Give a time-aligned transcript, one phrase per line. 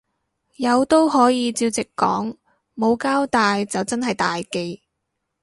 [0.55, 2.35] 有都可以照直講，
[2.75, 4.81] 冇交帶就真係大忌